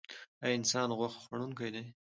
ایا 0.43 0.53
انسان 0.57 0.89
غوښه 0.97 1.19
خوړونکی 1.25 1.69
دی؟ 1.73 1.83